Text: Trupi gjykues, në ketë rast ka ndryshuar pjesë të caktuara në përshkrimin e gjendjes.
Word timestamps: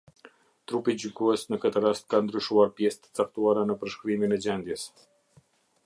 Trupi 0.71 0.95
gjykues, 1.03 1.43
në 1.55 1.59
ketë 1.65 1.83
rast 1.85 2.07
ka 2.13 2.21
ndryshuar 2.29 2.73
pjesë 2.79 3.05
të 3.05 3.13
caktuara 3.21 3.67
në 3.69 3.77
përshkrimin 3.85 4.35
e 4.39 4.45
gjendjes. 4.49 4.89